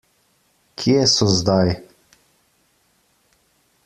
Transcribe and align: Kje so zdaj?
Kje 0.79 1.03
so 1.15 1.27
zdaj? 1.35 1.69